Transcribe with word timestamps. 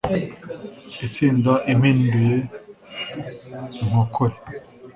Intsinda 1.03 1.51
impinduye 1.71 2.35
inkokore! 3.81 4.37